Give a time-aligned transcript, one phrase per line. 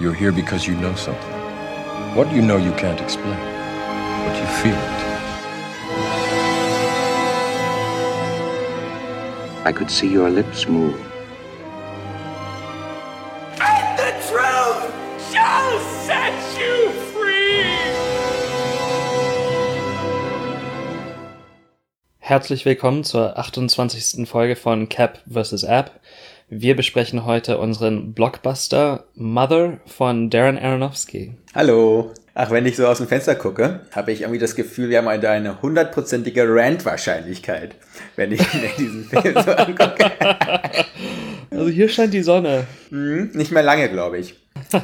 [0.00, 1.32] You're here because you know something.
[2.16, 3.38] What you know you can't explain,
[4.26, 5.04] but you feel it.
[9.64, 10.98] I could see your lips move.
[13.60, 14.90] And the truth
[15.30, 17.62] shall set you free!
[22.18, 24.26] Herzlich willkommen zur 28.
[24.28, 25.62] Folge von Cap vs.
[25.62, 26.00] App.
[26.48, 31.34] Wir besprechen heute unseren Blockbuster Mother von Darren Aronofsky.
[31.54, 32.12] Hallo.
[32.36, 35.06] Ach, wenn ich so aus dem Fenster gucke, habe ich irgendwie das Gefühl, wir haben
[35.08, 37.76] eine- eine hundertprozentige Rant-Wahrscheinlichkeit,
[38.16, 40.10] wenn ich mir diesen Film so angucke.
[41.50, 42.66] Also hier scheint die Sonne.
[42.88, 44.34] Hm, nicht mehr lange, glaube ich.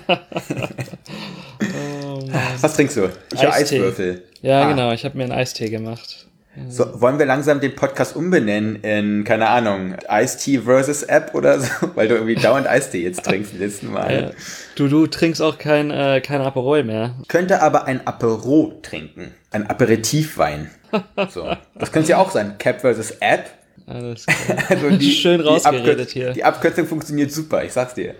[2.06, 2.22] Oh.
[2.60, 3.10] Was trinkst du?
[3.34, 3.76] Ich Eistee.
[3.76, 4.22] Eiswürfel.
[4.40, 4.68] Ja, Ah.
[4.70, 6.26] genau, ich habe mir einen Eistee gemacht.
[6.68, 11.68] So, wollen wir langsam den Podcast umbenennen in, keine Ahnung, Ice-Tea versus App oder so?
[11.94, 14.34] Weil du irgendwie dauernd Eistee jetzt trinkst, die letzten Mal.
[14.74, 17.14] Du, du trinkst auch kein, äh, kein Aperol mehr.
[17.28, 19.32] Könnte aber ein Apero trinken.
[19.50, 20.70] Ein Aperitivwein.
[21.30, 21.48] So.
[21.76, 22.58] Das könnte ja auch sein.
[22.58, 23.44] Cap versus App.
[23.86, 24.58] Alles klar.
[24.68, 26.32] Also die, Schön die rausgeredet Abkür- hier.
[26.32, 28.16] Die Abkürzung funktioniert super, ich sag's dir.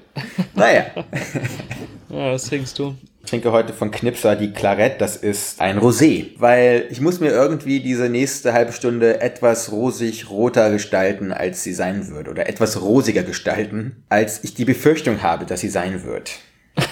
[0.55, 0.85] Naja.
[2.09, 2.95] Ja, was trinkst du?
[3.31, 7.29] Ich trinke heute von Knipser die Clarette, das ist ein Rosé, weil ich muss mir
[7.29, 12.83] irgendwie diese nächste halbe Stunde etwas rosig roter gestalten, als sie sein wird, oder etwas
[12.83, 16.41] rosiger gestalten, als ich die Befürchtung habe, dass sie sein wird.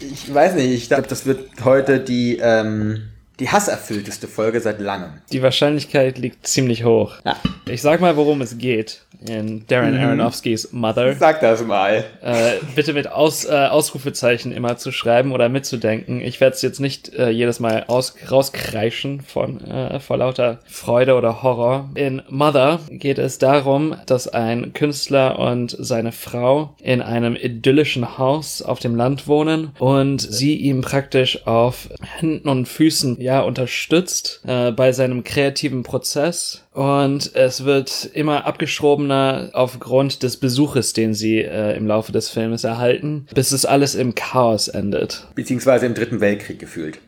[0.00, 5.12] ich weiß nicht, ich glaube, das wird heute die, ähm, die hasserfüllteste Folge seit langem.
[5.30, 7.18] Die Wahrscheinlichkeit liegt ziemlich hoch.
[7.24, 7.36] Ja.
[7.66, 11.14] Ich sag mal, worum es geht in Darren Aronofskys Mother.
[11.14, 12.04] Sag das mal.
[12.22, 16.20] Äh, bitte mit Aus, äh, Ausrufezeichen immer zu schreiben oder mitzudenken.
[16.20, 21.14] Ich werde es jetzt nicht äh, jedes Mal aus, rauskreischen von äh, vor lauter Freude
[21.14, 21.90] oder Horror.
[21.94, 28.62] In Mother geht es darum, dass ein Künstler und seine Frau in einem idyllischen Haus
[28.62, 34.72] auf dem Land wohnen und sie ihm praktisch auf Händen und Füßen ja unterstützt äh,
[34.72, 41.76] bei seinem kreativen Prozess und es wird immer abgeschobener aufgrund des Besuches, den sie äh,
[41.76, 45.28] im Laufe des Filmes erhalten, bis es alles im Chaos endet.
[45.36, 46.98] Beziehungsweise im Dritten Weltkrieg gefühlt.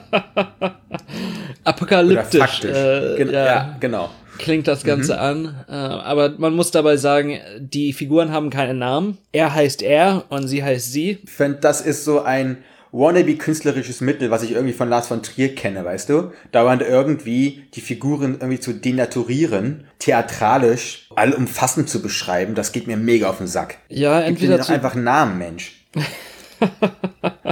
[1.64, 2.64] Apokalyptisch.
[2.64, 3.78] Äh, Gen ja, ja.
[3.80, 4.12] genau.
[4.38, 5.56] klingt das Ganze an.
[5.68, 9.18] Äh, aber man muss dabei sagen, die Figuren haben keinen Namen.
[9.32, 11.18] Er heißt er und sie heißt sie.
[11.24, 12.58] Ich finde, das ist so ein
[12.92, 16.32] wannabe-künstlerisches Mittel, was ich irgendwie von Lars von Trier kenne, weißt du?
[16.52, 23.30] Dauernd irgendwie die Figuren irgendwie zu denaturieren, theatralisch, allumfassend zu beschreiben, das geht mir mega
[23.30, 23.78] auf den Sack.
[23.88, 25.86] Ja, Gib entweder denen doch einfach einen Namen, Mensch.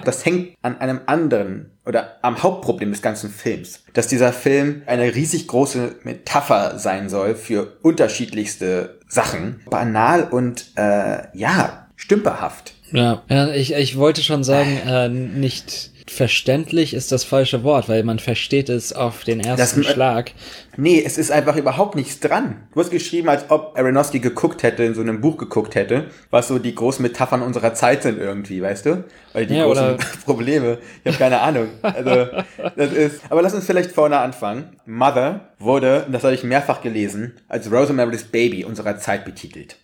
[0.06, 5.16] das hängt an einem anderen oder am Hauptproblem des ganzen Films, dass dieser Film eine
[5.16, 9.62] riesig große Metapher sein soll für unterschiedlichste Sachen.
[9.70, 12.76] Banal und äh, ja, stümperhaft.
[12.92, 18.04] Ja, ja ich, ich wollte schon sagen, äh, nicht verständlich ist das falsche Wort, weil
[18.04, 20.32] man versteht es auf den ersten Das- Schlag.
[20.82, 22.68] Nee, es ist einfach überhaupt nichts dran.
[22.74, 26.48] Du hast geschrieben, als ob Aronofsky geguckt hätte, in so einem Buch geguckt hätte, was
[26.48, 29.04] so die großen Metaphern unserer Zeit sind irgendwie, weißt du?
[29.34, 30.78] Weil die Ja, großen oder- Probleme.
[31.04, 31.68] Ich habe keine Ahnung.
[31.82, 32.28] Also,
[32.78, 33.22] das ist.
[33.30, 34.78] Aber lass uns vielleicht vorne anfangen.
[34.86, 39.76] Mother wurde, und das habe ich mehrfach gelesen, als Rosemary's Baby unserer Zeit betitelt.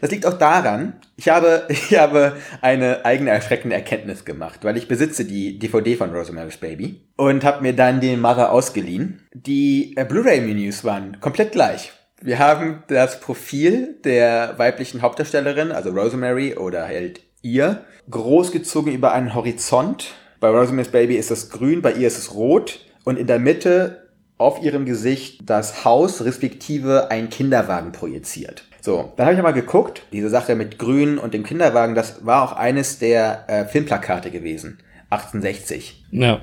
[0.00, 4.88] Das liegt auch daran, ich habe, ich habe eine eigene erschreckende Erkenntnis gemacht, weil ich
[4.88, 9.20] besitze die DVD von Rosemary's Baby und habe mir dann den Mother ausgeliehen.
[9.34, 11.92] Die äh, Blu-ray-Menüs waren komplett gleich.
[12.20, 19.34] Wir haben das Profil der weiblichen Hauptdarstellerin, also Rosemary oder halt ihr, großgezogen über einen
[19.34, 20.14] Horizont.
[20.38, 24.08] Bei Rosemary's Baby ist das grün, bei ihr ist es rot und in der Mitte
[24.38, 28.64] auf ihrem Gesicht das Haus respektive ein Kinderwagen projiziert.
[28.80, 32.42] So, dann habe ich mal geguckt, diese Sache mit Grün und dem Kinderwagen, das war
[32.42, 34.78] auch eines der äh, Filmplakate gewesen,
[35.10, 36.04] 1860.
[36.10, 36.40] Ja.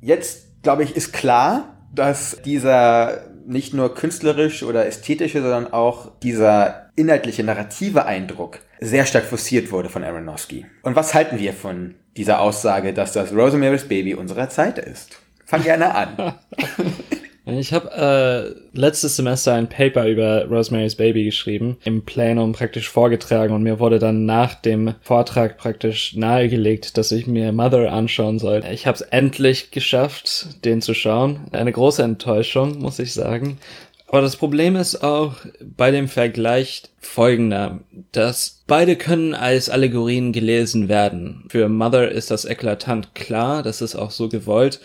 [0.00, 6.90] Jetzt, glaube ich, ist klar, dass dieser nicht nur künstlerisch oder ästhetische, sondern auch dieser
[6.96, 10.66] inhaltliche narrative Eindruck sehr stark forciert wurde von Aronofsky.
[10.82, 15.18] Und was halten wir von dieser Aussage, dass das Rosemary's Baby unserer Zeit ist?
[15.44, 16.34] Fang gerne an.
[17.44, 23.52] Ich habe äh, letztes Semester ein Paper über Rosemary's Baby geschrieben, im Plenum praktisch vorgetragen
[23.52, 28.62] und mir wurde dann nach dem Vortrag praktisch nahegelegt, dass ich mir Mother anschauen soll.
[28.70, 31.40] Ich habe es endlich geschafft, den zu schauen.
[31.50, 33.58] Eine große Enttäuschung, muss ich sagen.
[34.12, 37.80] Aber das Problem ist auch bei dem Vergleich folgender,
[38.12, 41.44] dass beide können als Allegorien gelesen werden.
[41.48, 44.80] Für Mother ist das eklatant klar, das ist auch so gewollt.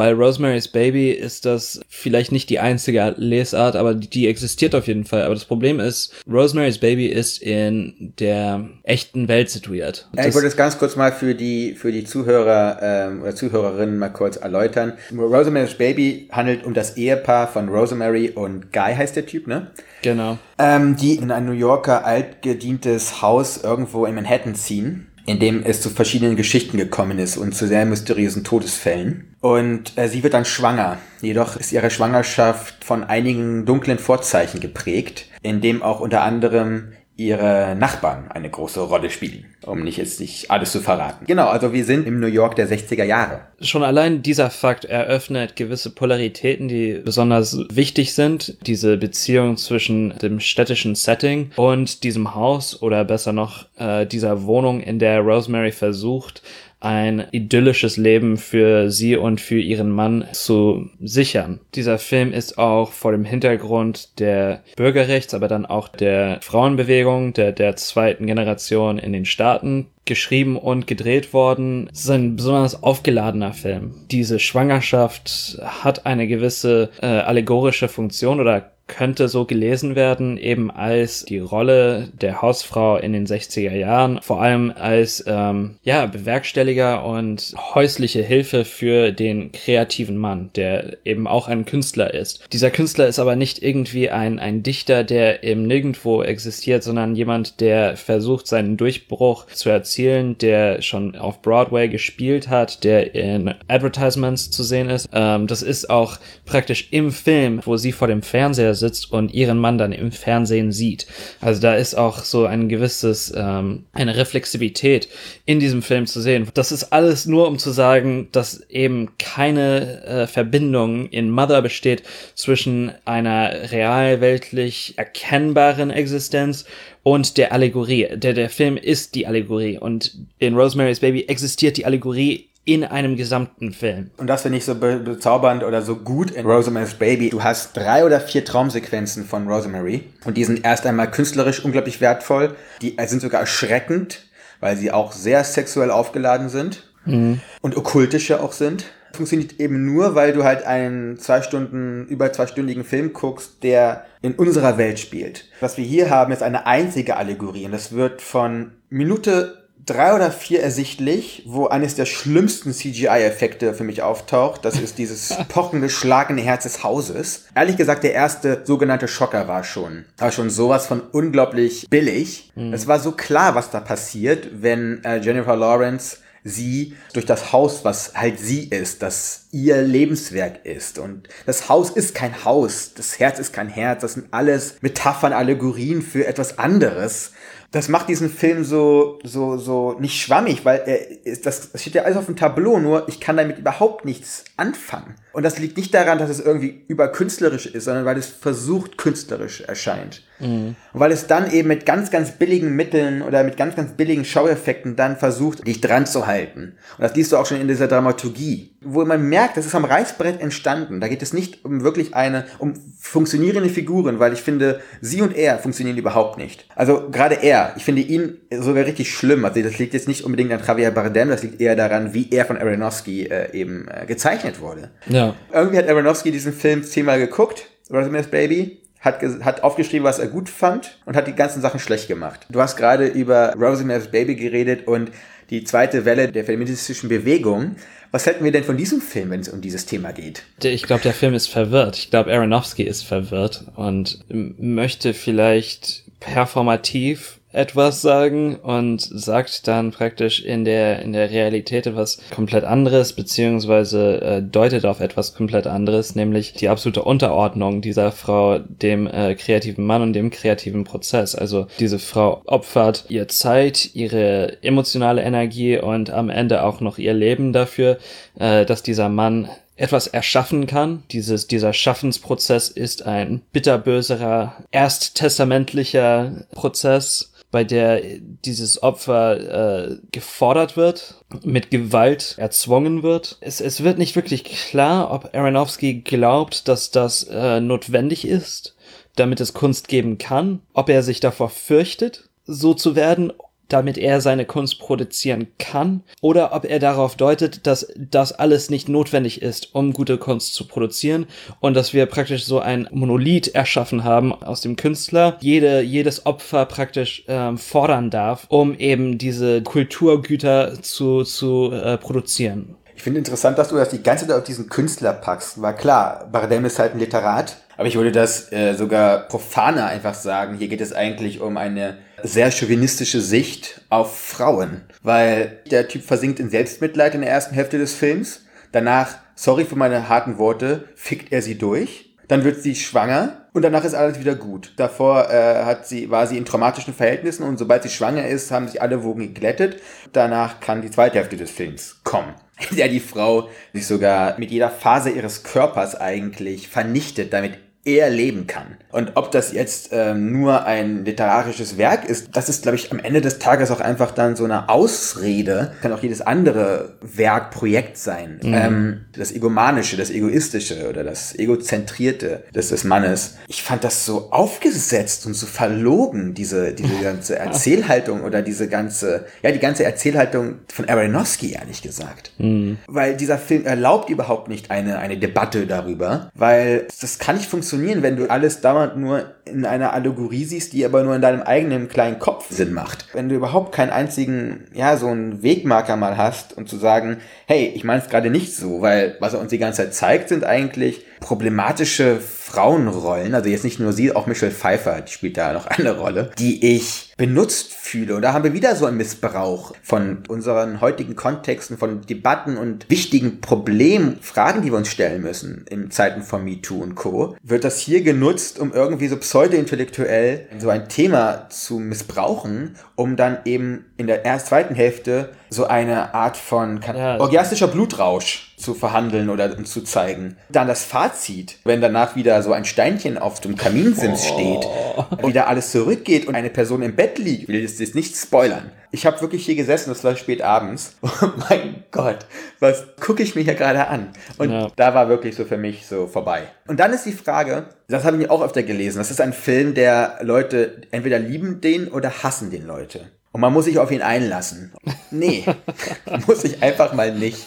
[0.00, 5.04] Bei Rosemary's Baby ist das vielleicht nicht die einzige Lesart, aber die, existiert auf jeden
[5.04, 5.24] Fall.
[5.24, 10.08] Aber das Problem ist, Rosemary's Baby ist in der echten Welt situiert.
[10.16, 13.98] Ja, ich wollte es ganz kurz mal für die, für die Zuhörer ähm, oder Zuhörerinnen
[13.98, 14.94] mal kurz erläutern.
[15.14, 19.70] Rosemary's Baby handelt um das Ehepaar von Rosemary und Guy heißt der Typ, ne?
[20.00, 20.38] Genau.
[20.58, 25.80] Ähm, die in ein New Yorker altgedientes Haus irgendwo in Manhattan ziehen in dem es
[25.80, 29.36] zu verschiedenen Geschichten gekommen ist und zu sehr mysteriösen Todesfällen.
[29.40, 30.98] Und äh, sie wird dann schwanger.
[31.20, 37.76] Jedoch ist ihre Schwangerschaft von einigen dunklen Vorzeichen geprägt, in dem auch unter anderem ihre
[37.78, 41.26] Nachbarn eine große Rolle spielen, um nicht jetzt nicht alles zu verraten.
[41.26, 43.42] Genau, also wir sind im New York der 60er Jahre.
[43.60, 48.56] Schon allein dieser Fakt eröffnet gewisse Polaritäten, die besonders wichtig sind.
[48.66, 54.80] Diese Beziehung zwischen dem städtischen Setting und diesem Haus oder besser noch äh, dieser Wohnung,
[54.80, 56.42] in der Rosemary versucht,
[56.80, 61.60] ein idyllisches Leben für sie und für ihren Mann zu sichern.
[61.74, 67.52] Dieser Film ist auch vor dem Hintergrund der Bürgerrechts, aber dann auch der Frauenbewegung der,
[67.52, 71.88] der zweiten Generation in den Staaten geschrieben und gedreht worden.
[71.92, 73.94] Es ist ein besonders aufgeladener Film.
[74.10, 81.24] Diese Schwangerschaft hat eine gewisse äh, allegorische Funktion oder könnte so gelesen werden, eben als
[81.24, 87.54] die Rolle der Hausfrau in den 60er Jahren, vor allem als ähm, ja, Bewerkstelliger und
[87.74, 92.44] häusliche Hilfe für den kreativen Mann, der eben auch ein Künstler ist.
[92.52, 97.60] Dieser Künstler ist aber nicht irgendwie ein, ein Dichter, der im Nirgendwo existiert, sondern jemand,
[97.60, 104.50] der versucht, seinen Durchbruch zu erzielen, der schon auf Broadway gespielt hat, der in Advertisements
[104.50, 105.08] zu sehen ist.
[105.12, 109.58] Ähm, das ist auch praktisch im Film, wo sie vor dem Fernseher sitzt und ihren
[109.58, 111.06] Mann dann im Fernsehen sieht.
[111.40, 115.08] Also da ist auch so ein gewisses, ähm, eine Reflexivität
[115.46, 116.48] in diesem Film zu sehen.
[116.54, 122.02] Das ist alles nur, um zu sagen, dass eben keine äh, Verbindung in Mother besteht
[122.34, 126.64] zwischen einer realweltlich erkennbaren Existenz
[127.02, 128.08] und der Allegorie.
[128.14, 133.16] Der, der Film ist die Allegorie und in Rosemary's Baby existiert die Allegorie in einem
[133.16, 134.10] gesamten Film.
[134.16, 137.30] Und das finde ich so be bezaubernd oder so gut in Rosemary's Baby.
[137.30, 142.00] Du hast drei oder vier Traumsequenzen von Rosemary und die sind erst einmal künstlerisch unglaublich
[142.00, 142.54] wertvoll.
[142.80, 144.24] Die sind sogar erschreckend,
[144.60, 147.40] weil sie auch sehr sexuell aufgeladen sind mhm.
[147.60, 148.84] und okkultische auch sind.
[149.14, 154.34] Funktioniert eben nur, weil du halt einen zwei Stunden, über zweistündigen Film guckst, der in
[154.34, 155.46] unserer Welt spielt.
[155.58, 159.59] Was wir hier haben, ist eine einzige Allegorie und das wird von Minute
[159.90, 164.64] drei oder vier ersichtlich, wo eines der schlimmsten CGI-Effekte für mich auftaucht.
[164.64, 167.46] Das ist dieses pochende, schlagende Herz des Hauses.
[167.54, 172.52] Ehrlich gesagt, der erste sogenannte Schocker war schon, war schon sowas von unglaublich billig.
[172.54, 172.72] Mhm.
[172.72, 177.84] Es war so klar, was da passiert, wenn äh, Jennifer Lawrence sie durch das Haus,
[177.84, 180.98] was halt sie ist, das ihr Lebenswerk ist.
[180.98, 185.32] Und das Haus ist kein Haus, das Herz ist kein Herz, das sind alles Metaphern,
[185.32, 187.32] Allegorien für etwas anderes
[187.72, 191.94] das macht diesen Film so, so, so nicht schwammig, weil er ist, das, das steht
[191.94, 195.14] ja alles auf dem Tableau, nur ich kann damit überhaupt nichts anfangen.
[195.32, 199.60] Und das liegt nicht daran, dass es irgendwie überkünstlerisch ist, sondern weil es versucht künstlerisch
[199.60, 200.24] erscheint.
[200.40, 200.74] Mhm.
[200.92, 204.24] Und weil es dann eben mit ganz, ganz billigen Mitteln oder mit ganz, ganz billigen
[204.24, 206.74] Schaueffekten dann versucht, dich dran zu halten.
[206.98, 209.84] Und das liest du auch schon in dieser Dramaturgie, wo man merkt, das ist am
[209.84, 211.00] Reißbrett entstanden.
[211.00, 215.36] Da geht es nicht um wirklich eine, um funktionierende Figuren, weil ich finde, sie und
[215.36, 216.66] er funktionieren überhaupt nicht.
[216.74, 219.44] Also gerade er, ich finde ihn sogar richtig schlimm.
[219.44, 222.46] Also das liegt jetzt nicht unbedingt an Javier Bardem, das liegt eher daran, wie er
[222.46, 224.90] von Aronofsky äh, eben äh, gezeichnet wurde.
[225.08, 225.34] Ja.
[225.52, 230.48] Irgendwie hat Aronofsky diesen Film zehnmal geguckt, Rosemary's Baby, hat, hat aufgeschrieben, was er gut
[230.48, 232.46] fand und hat die ganzen Sachen schlecht gemacht.
[232.50, 235.10] Du hast gerade über Rosemary's Baby geredet und
[235.50, 237.76] die zweite Welle der feministischen Bewegung.
[238.12, 240.42] Was halten wir denn von diesem Film, wenn es um dieses Thema geht?
[240.62, 241.96] Ich glaube, der Film ist verwirrt.
[241.96, 250.44] Ich glaube, Aronofsky ist verwirrt und möchte vielleicht performativ etwas sagen und sagt dann praktisch
[250.44, 256.14] in der in der Realität etwas komplett anderes beziehungsweise äh, deutet auf etwas komplett anderes,
[256.14, 261.34] nämlich die absolute Unterordnung dieser Frau dem äh, kreativen Mann und dem kreativen Prozess.
[261.34, 267.14] Also diese Frau opfert ihr Zeit, ihre emotionale Energie und am Ende auch noch ihr
[267.14, 267.98] Leben dafür,
[268.38, 269.48] äh, dass dieser Mann
[269.80, 271.04] etwas erschaffen kann.
[271.10, 278.00] Dieses, dieser Schaffensprozess ist ein bitterböserer, ersttestamentlicher Prozess, bei der
[278.44, 283.38] dieses Opfer äh, gefordert wird, mit Gewalt erzwungen wird.
[283.40, 288.76] Es, es wird nicht wirklich klar, ob Aronofsky glaubt, dass das äh, notwendig ist,
[289.16, 293.32] damit es Kunst geben kann, ob er sich davor fürchtet, so zu werden,
[293.72, 298.88] damit er seine Kunst produzieren kann, oder ob er darauf deutet, dass das alles nicht
[298.88, 301.26] notwendig ist, um gute Kunst zu produzieren
[301.60, 306.66] und dass wir praktisch so ein Monolith erschaffen haben aus dem Künstler, jede, jedes Opfer
[306.66, 312.76] praktisch ähm, fordern darf, um eben diese Kulturgüter zu, zu äh, produzieren.
[313.00, 315.62] Ich finde interessant, dass du das die ganze Zeit auf diesen Künstler packst.
[315.62, 320.12] War klar, Bardem ist halt ein Literat, aber ich würde das äh, sogar profaner einfach
[320.12, 320.58] sagen.
[320.58, 326.40] Hier geht es eigentlich um eine sehr chauvinistische Sicht auf Frauen, weil der Typ versinkt
[326.40, 328.44] in Selbstmitleid in der ersten Hälfte des Films.
[328.70, 332.14] Danach, sorry für meine harten Worte, fickt er sie durch.
[332.28, 334.74] Dann wird sie schwanger und danach ist alles wieder gut.
[334.76, 338.68] Davor äh, hat sie, war sie in traumatischen Verhältnissen und sobald sie schwanger ist, haben
[338.68, 339.80] sich alle Wogen geglättet.
[340.12, 342.34] Danach kann die zweite Hälfte des Films kommen
[342.70, 348.10] in der die Frau sich sogar mit jeder Phase ihres Körpers eigentlich vernichtet, damit er
[348.10, 348.76] leben kann.
[348.92, 352.98] Und ob das jetzt ähm, nur ein literarisches Werk ist, das ist, glaube ich, am
[352.98, 355.72] Ende des Tages auch einfach dann so eine Ausrede.
[355.80, 358.40] Kann auch jedes andere Werk, Projekt sein.
[358.42, 358.54] Mhm.
[358.54, 363.36] Ähm, das Egomanische, das Egoistische oder das Egozentrierte des, des Mannes.
[363.46, 369.24] Ich fand das so aufgesetzt und so verlogen, diese, diese ganze Erzählhaltung oder diese ganze,
[369.42, 372.32] ja, die ganze Erzählhaltung von Aronofsky, ehrlich gesagt.
[372.38, 372.78] Mhm.
[372.88, 377.69] Weil dieser Film erlaubt überhaupt nicht eine, eine Debatte darüber, weil das kann nicht funktionieren
[377.70, 381.42] funktionieren, wenn du alles dauernd nur in einer Allegorie siehst, die aber nur in deinem
[381.42, 383.06] eigenen kleinen Kopf Sinn macht.
[383.12, 387.72] Wenn du überhaupt keinen einzigen, ja, so einen Wegmarker mal hast und zu sagen, hey,
[387.74, 390.44] ich meine es gerade nicht so, weil was er uns die ganze Zeit zeigt, sind
[390.44, 395.66] eigentlich problematische Frauenrollen, also jetzt nicht nur sie, auch Michelle Pfeiffer, die spielt da noch
[395.66, 398.16] eine Rolle, die ich benutzt fühle.
[398.16, 402.88] Und da haben wir wieder so einen Missbrauch von unseren heutigen Kontexten, von Debatten und
[402.88, 407.36] wichtigen Problemen, Fragen, die wir uns stellen müssen in Zeiten von MeToo und Co.
[407.42, 413.38] Wird das hier genutzt, um irgendwie so pseudo-intellektuell so ein Thema zu missbrauchen, um dann
[413.44, 416.80] eben in der erst zweiten Hälfte so eine Art von
[417.18, 420.36] orgiastischer Blutrausch zu verhandeln oder zu zeigen.
[420.48, 424.34] Dann das Fazit, wenn danach wieder so ein Steinchen auf dem Kaminsims oh.
[424.34, 428.16] steht und wieder alles zurückgeht und eine Person im Bett liegt, will ich das nicht
[428.16, 428.70] spoilern.
[428.92, 430.96] Ich habe wirklich hier gesessen, das war spät abends.
[431.22, 432.26] Oh mein Gott,
[432.60, 434.08] was gucke ich mir hier gerade an?
[434.38, 434.70] Und ja.
[434.76, 436.44] da war wirklich so für mich so vorbei.
[436.66, 439.74] Und dann ist die Frage, das habe ich auch öfter gelesen, das ist ein Film,
[439.74, 443.10] der Leute entweder lieben den oder hassen den Leute.
[443.32, 444.72] Und man muss sich auf ihn einlassen.
[445.10, 445.44] Nee,
[446.26, 447.46] muss ich einfach mal nicht.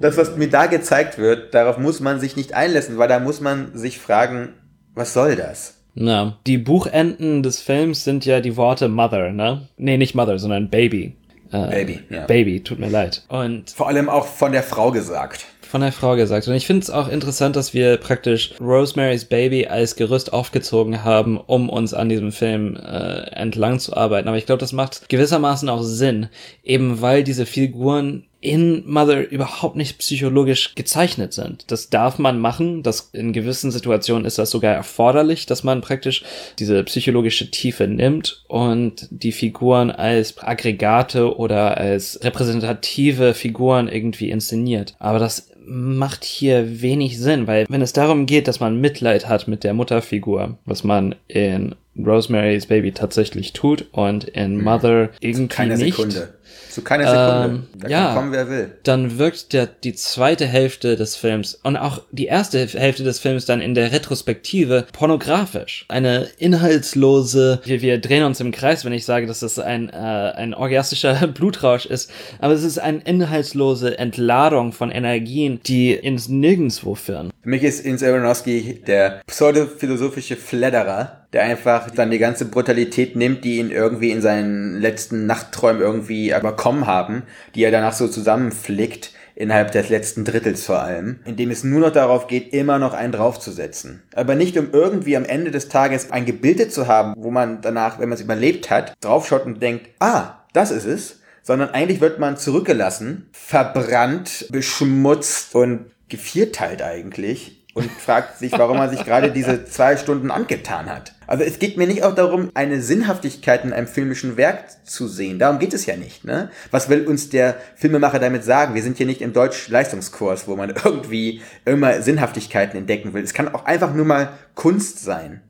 [0.00, 3.40] das, was mir da gezeigt wird, darauf muss man sich nicht einlassen, weil da muss
[3.40, 4.50] man sich fragen,
[4.94, 5.74] was soll das?
[5.94, 9.68] Na, die Buchenden des Films sind ja die Worte Mother, ne?
[9.76, 11.16] Nee, nicht Mother, sondern Baby.
[11.50, 12.26] Äh, Baby, ja.
[12.26, 13.24] Baby, tut mir leid.
[13.28, 16.48] Und vor allem auch von der Frau gesagt von der Frau gesagt.
[16.48, 21.38] Und ich finde es auch interessant, dass wir praktisch Rosemary's Baby als Gerüst aufgezogen haben,
[21.38, 24.28] um uns an diesem Film äh, entlang zu arbeiten.
[24.28, 26.28] Aber ich glaube, das macht gewissermaßen auch Sinn,
[26.64, 31.64] eben weil diese Figuren in Mother überhaupt nicht psychologisch gezeichnet sind.
[31.72, 32.84] Das darf man machen.
[32.84, 36.22] Das in gewissen Situationen ist das sogar erforderlich, dass man praktisch
[36.58, 44.94] diese psychologische Tiefe nimmt und die Figuren als Aggregate oder als repräsentative Figuren irgendwie inszeniert.
[45.00, 49.48] Aber das macht hier wenig Sinn, weil wenn es darum geht, dass man Mitleid hat
[49.48, 54.64] mit der Mutterfigur, was man in Rosemary's Baby tatsächlich tut und in mhm.
[54.64, 55.96] Mother irgendwie Keine nicht.
[55.96, 56.34] Sekunde.
[56.70, 57.56] Zu keiner Sekunde.
[57.56, 58.70] Ähm, da ja, kann kommen, wer will.
[58.82, 63.46] Dann wirkt der, die zweite Hälfte des Films und auch die erste Hälfte des Films
[63.46, 65.86] dann in der Retrospektive pornografisch.
[65.88, 69.92] Eine inhaltslose, wir, wir drehen uns im Kreis, wenn ich sage, dass das ein, äh,
[69.92, 76.94] ein orgiastischer Blutrausch ist, aber es ist eine inhaltslose Entladung von Energien, die ins Nirgendwo
[76.94, 77.30] führen.
[77.42, 83.44] Für mich ist Ins Aronofsky der pseudophilosophische Fledderer, der einfach dann die ganze Brutalität nimmt,
[83.44, 87.22] die ihn irgendwie in seinen letzten Nachtträumen irgendwie überkommen haben,
[87.54, 91.92] die er danach so zusammenflickt, innerhalb des letzten Drittels vor allem, indem es nur noch
[91.92, 94.02] darauf geht, immer noch einen draufzusetzen.
[94.16, 98.00] Aber nicht um irgendwie am Ende des Tages ein Gebilde zu haben, wo man danach,
[98.00, 102.18] wenn man es überlebt hat, draufschaut und denkt, ah, das ist es, sondern eigentlich wird
[102.18, 109.64] man zurückgelassen, verbrannt, beschmutzt und gevierteilt eigentlich und fragt sich, warum er sich gerade diese
[109.64, 111.14] zwei Stunden angetan hat.
[111.26, 115.38] Also es geht mir nicht auch darum, eine Sinnhaftigkeit in einem filmischen Werk zu sehen.
[115.38, 116.24] Darum geht es ja nicht.
[116.24, 116.50] Ne?
[116.70, 118.74] Was will uns der Filmemacher damit sagen?
[118.74, 123.22] Wir sind hier nicht im Deutsch-Leistungskurs, wo man irgendwie immer Sinnhaftigkeiten entdecken will.
[123.22, 125.42] Es kann auch einfach nur mal Kunst sein.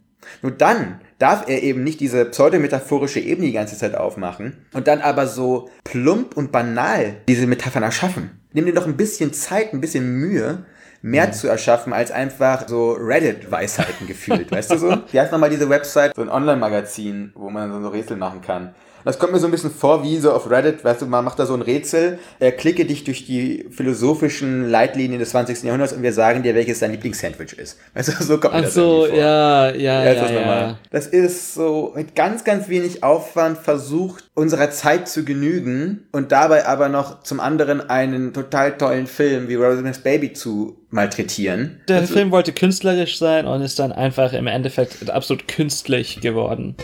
[0.42, 5.00] Nur dann darf er eben nicht diese pseudometaphorische Ebene die ganze Zeit aufmachen und dann
[5.00, 8.38] aber so plump und banal diese Metaphern erschaffen.
[8.52, 10.64] Nimm dir doch ein bisschen Zeit, ein bisschen Mühe,
[11.02, 14.98] mehr zu erschaffen als einfach so Reddit-Weisheiten gefühlt, weißt du so?
[15.10, 18.74] Wie heißt nochmal diese Website, so ein Online-Magazin, wo man so Rätsel machen kann.
[19.08, 21.38] Das kommt mir so ein bisschen vor wie so auf Reddit, weißt du, man macht
[21.38, 25.62] da so ein Rätsel, äh, klicke dich durch die philosophischen Leitlinien des 20.
[25.62, 27.78] Jahrhunderts und wir sagen dir, welches dein Lieblingssandwich ist.
[27.94, 29.16] Weißt du, so kommt mir Ach das so, vor.
[29.16, 30.78] ja, ja, Ja, ja, das, ja.
[30.90, 36.66] das ist so mit ganz, ganz wenig Aufwand versucht, unserer Zeit zu genügen und dabei
[36.66, 41.80] aber noch zum anderen einen total tollen Film wie Rosemary's Baby zu malträtieren.
[41.88, 46.76] Der Film wollte künstlerisch sein und ist dann einfach im Endeffekt absolut künstlich geworden.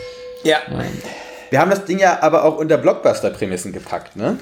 [0.43, 0.61] Ja.
[1.54, 4.38] Wir haben das Ding ja aber auch unter Blockbuster-Prämissen gepackt, ne?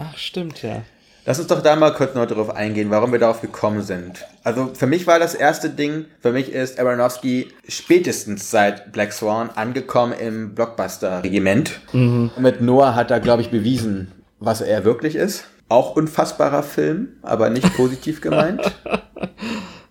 [0.00, 0.82] Ach, stimmt, ja.
[1.26, 4.26] Lass uns doch da mal kurz noch darauf eingehen, warum wir darauf gekommen sind.
[4.42, 9.48] Also für mich war das erste Ding, für mich ist Aronofsky spätestens seit Black Swan
[9.50, 11.78] angekommen im Blockbuster-Regiment.
[11.92, 14.10] Mit Noah hat er, glaube ich, bewiesen,
[14.40, 15.44] was er wirklich ist.
[15.68, 18.60] Auch unfassbarer Film, aber nicht positiv gemeint.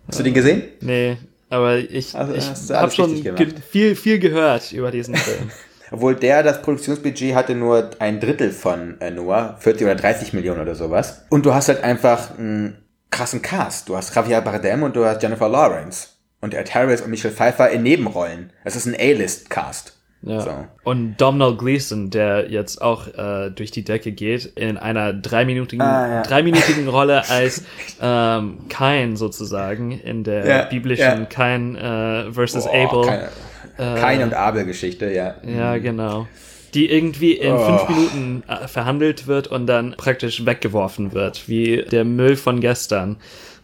[0.10, 0.64] Hast du den gesehen?
[0.82, 1.16] Nee,
[1.50, 3.24] aber ich, Also, ich habe schon
[3.72, 5.50] viel, viel gehört über diesen Film.
[5.94, 10.60] Obwohl der das Produktionsbudget hatte nur ein Drittel von äh, Noah, 40 oder 30 Millionen
[10.60, 11.24] oder sowas.
[11.30, 13.88] Und du hast halt einfach einen krassen Cast.
[13.90, 16.08] Du hast Javier Bardem und du hast Jennifer Lawrence.
[16.42, 18.52] Und Ed Harris und Michelle Pfeiffer in Nebenrollen.
[18.64, 19.94] Das ist ein A-List-Cast.
[20.24, 20.40] Ja.
[20.42, 20.52] So.
[20.84, 26.08] Und Domhnall Gleeson, der jetzt auch äh, durch die Decke geht, in einer dreiminütigen, Ah,
[26.16, 26.22] ja.
[26.24, 27.64] dreiminütigen Rolle als
[28.02, 31.26] ähm, Kain sozusagen in der Ja, biblischen ja.
[31.26, 33.06] Kain äh, versus Boah, Abel.
[33.06, 33.30] Keine,
[33.78, 35.36] Kain und Abel-Geschichte, ja.
[35.46, 36.28] Ja, genau.
[36.74, 37.60] Die irgendwie in Oh.
[37.78, 43.18] fünf Minuten äh, verhandelt wird und dann praktisch weggeworfen wird, wie der Müll von gestern,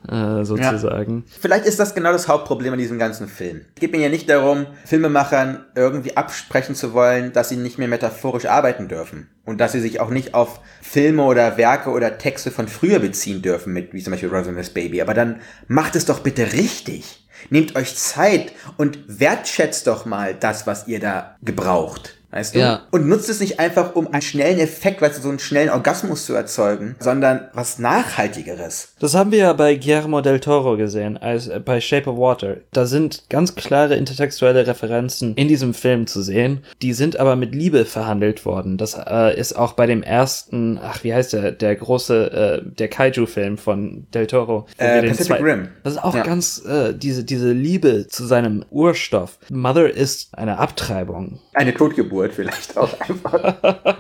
[0.08, 1.26] äh, sozusagen.
[1.40, 3.62] Vielleicht ist das genau das Hauptproblem an diesem ganzen Film.
[3.76, 7.88] Es geht mir ja nicht darum, Filmemachern irgendwie absprechen zu wollen, dass sie nicht mehr
[7.88, 9.28] metaphorisch arbeiten dürfen.
[9.44, 13.42] Und dass sie sich auch nicht auf Filme oder Werke oder Texte von früher beziehen
[13.42, 15.02] dürfen, mit wie zum Beispiel Rosemary's Baby.
[15.02, 17.26] Aber dann macht es doch bitte richtig.
[17.50, 22.19] Nehmt euch Zeit und wertschätzt doch mal das, was ihr da gebraucht.
[22.32, 22.60] Weißt du?
[22.60, 22.82] Ja.
[22.92, 26.26] Und nutzt es nicht einfach, um einen schnellen Effekt, weißt du, so einen schnellen Orgasmus
[26.26, 28.94] zu erzeugen, sondern was Nachhaltigeres.
[29.00, 32.58] Das haben wir ja bei Guillermo del Toro gesehen, als äh, bei Shape of Water.
[32.72, 36.64] Da sind ganz klare intertextuelle Referenzen in diesem Film zu sehen.
[36.82, 38.78] Die sind aber mit Liebe verhandelt worden.
[38.78, 42.90] Das äh, ist auch bei dem ersten, ach, wie heißt der, der große, äh, der
[42.90, 44.68] Kaiju-Film von del Toro.
[44.78, 45.70] Äh, Pacific Rim.
[45.84, 46.24] Das ist auch Ja.
[46.24, 49.40] ganz, äh, diese, diese Liebe zu seinem Urstoff.
[49.50, 51.40] Mother ist eine Abtreibung.
[51.54, 53.54] Eine Totgeburt vielleicht auch einfach.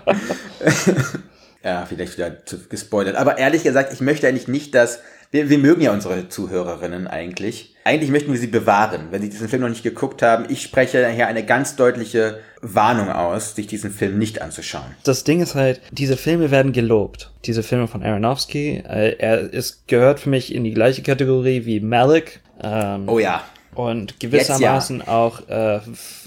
[1.63, 3.15] ja, vielleicht wieder zu gespoilert.
[3.15, 4.99] Aber ehrlich gesagt, ich möchte eigentlich nicht, dass.
[5.31, 7.75] Wir, wir mögen ja unsere Zuhörerinnen eigentlich.
[7.83, 10.45] Eigentlich möchten wir sie bewahren, wenn sie diesen Film noch nicht geguckt haben.
[10.49, 14.95] Ich spreche hier eine ganz deutliche Warnung aus, sich diesen Film nicht anzuschauen.
[15.03, 17.31] das Ding ist halt, diese Filme werden gelobt.
[17.45, 18.83] Diese Filme von Aronofsky.
[18.89, 22.39] Äh, er ist, gehört für mich in die gleiche Kategorie wie Malik.
[22.63, 23.43] Ähm, Oh ja.
[23.75, 25.79] und gewissermaßen auch äh,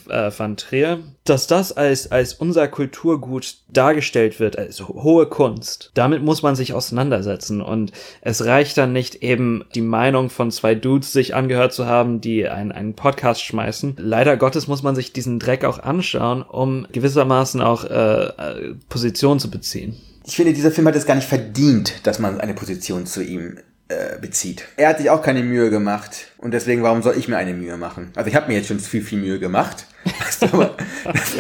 [0.09, 5.91] äh, Van Trier, dass das als, als unser Kulturgut dargestellt wird, als ho- hohe Kunst.
[5.95, 10.75] Damit muss man sich auseinandersetzen und es reicht dann nicht eben die Meinung von zwei
[10.75, 13.97] Dudes sich angehört zu haben, die einen, einen Podcast schmeißen.
[13.99, 19.39] Leider Gottes muss man sich diesen Dreck auch anschauen, um gewissermaßen auch äh, äh, Position
[19.41, 19.97] zu beziehen.
[20.25, 23.59] Ich finde, dieser Film hat es gar nicht verdient, dass man eine Position zu ihm
[23.93, 24.65] äh, bezieht.
[24.77, 27.77] Er hat sich auch keine Mühe gemacht und deswegen, warum soll ich mir eine Mühe
[27.77, 28.11] machen?
[28.17, 29.87] Also ich habe mir jetzt schon viel, viel Mühe gemacht.
[30.41, 31.35] Aber das-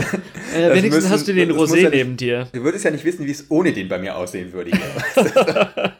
[0.54, 2.46] Äh, das wenigstens müssen- hast du den Rosé ja neben dir.
[2.52, 4.70] Du würdest ja nicht wissen, wie es ohne den bei mir aussehen würde.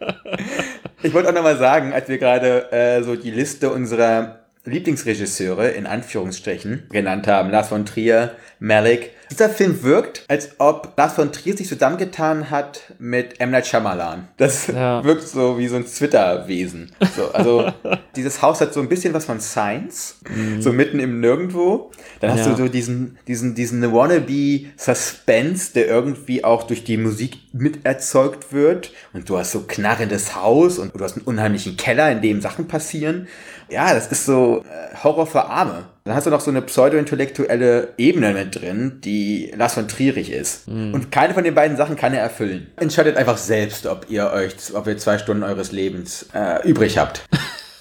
[1.05, 5.87] Ich wollte auch nochmal sagen, als wir gerade äh, so die Liste unserer Lieblingsregisseure in
[5.87, 9.11] Anführungsstrichen genannt haben, Lars von Trier, Malik.
[9.33, 13.51] Dieser Film wirkt, als ob Lars von Trier sich zusammengetan hat mit M.
[13.51, 14.29] Night Shyamalan.
[14.37, 15.03] Das Ja.
[15.05, 16.93] wirkt so wie so ein Twitter-Wesen.
[17.17, 17.73] So, also
[18.17, 20.17] dieses Haus hat so ein bisschen was von Science,
[20.61, 21.91] so mitten im Nirgendwo.
[22.21, 22.51] Dann hast Ja.
[22.51, 28.93] du so diesen, diesen, diesen Wannabe-Suspense, der irgendwie auch durch die Musik mit erzeugt wird.
[29.15, 32.69] Und du hast so knarrendes Haus und du hast einen unheimlichen Keller, in dem Sachen
[32.69, 33.29] passieren.
[33.71, 35.85] Ja, das ist so äh, Horror für Arme.
[36.05, 40.67] Dann hast du noch so eine pseudo-intellektuelle Ebene mit drin, die Lars von Trierig ist.
[40.93, 42.67] Und keine von den beiden Sachen kann er erfüllen.
[42.77, 47.23] Entscheidet einfach selbst, ob ihr euch, ob ihr zwei Stunden eures Lebens äh, übrig habt.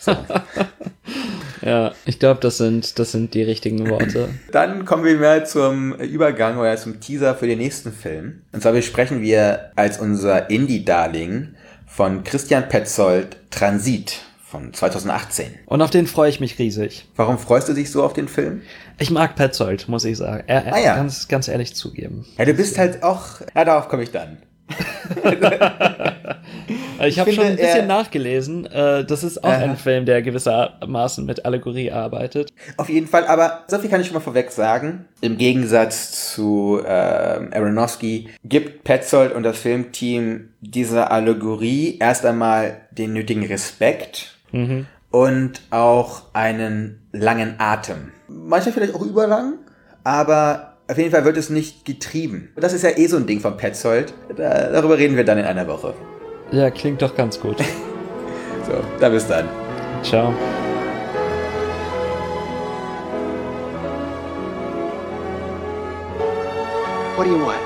[1.62, 4.30] Ja, ich glaube, das sind, das sind die richtigen Worte.
[4.52, 8.42] Dann kommen wir mal zum Übergang oder zum Teaser für den nächsten Film.
[8.52, 11.50] Und zwar besprechen wir als unser Indie-Darling
[11.86, 15.48] von Christian Petzold Transit von 2018.
[15.66, 17.06] Und auf den freue ich mich riesig.
[17.16, 18.62] Warum freust du dich so auf den Film?
[19.00, 20.44] Ich mag Petzold, muss ich sagen.
[20.48, 20.96] Er, er, Ah ja.
[20.96, 22.26] ganz, ganz ehrlich zugeben.
[22.38, 23.40] Ja, du bist halt auch.
[23.56, 24.38] Ja, darauf komme ich dann.
[27.04, 28.66] Ich habe schon ein bisschen er- nachgelesen.
[28.68, 29.58] Äh, das ist auch Aha.
[29.64, 32.54] ein Film, der gewissermaßen mit Allegorie arbeitet.
[32.78, 35.06] Auf jeden Fall, aber so viel kann ich schon mal vorweg sagen.
[35.22, 43.14] Im Gegensatz zu ähm, Aronofsky gibt Petzold und das Filmteam dieser Allegorie erst einmal den
[43.14, 44.36] nötigen Respekt
[45.12, 48.12] und auch einen langen Atem.
[48.28, 49.56] Manchmal vielleicht auch überlang,
[50.04, 52.50] aber auf jeden Fall wird es nicht getrieben.
[52.56, 54.14] Das ist ja eh so ein Ding von Petzold.
[54.36, 55.94] Da, darüber reden wir dann in einer Woche.
[56.52, 57.58] Ja, klingt doch ganz gut.
[58.64, 59.50] So, da bis dann.
[60.04, 60.32] Ciao.
[67.18, 67.60] What do you want?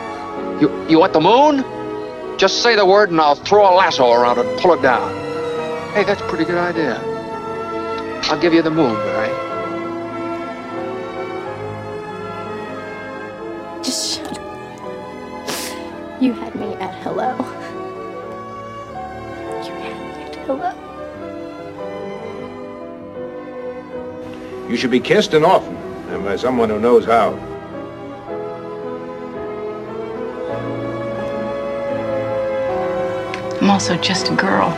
[0.62, 1.64] You you want the moon?
[2.38, 5.12] Just say the word and I'll throw a lasso around it and pull it down.
[5.96, 7.00] Hey, that's a pretty good idea.
[8.24, 9.30] I'll give you the moon, Barry.
[13.82, 16.22] Just shut up.
[16.22, 17.38] You had me at hello.
[19.64, 20.74] You had me at hello.
[24.70, 25.78] You should be kissed and often,
[26.10, 27.32] and by someone who knows how.
[33.62, 34.78] I'm also just a girl.